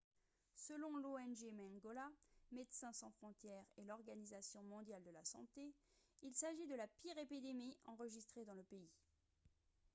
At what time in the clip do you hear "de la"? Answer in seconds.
5.03-5.23, 6.65-6.87